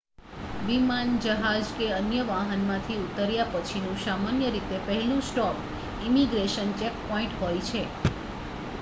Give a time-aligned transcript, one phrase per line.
[0.61, 7.85] વિમાન જહાજ કે અન્ય વાહનમાંથી ઉતર્યા પછીનું સામાન્ય રીતે પહેલું સ્ટૉપ ઇમિગ્રેશન ચેકપૉઇન્ટ હોય છે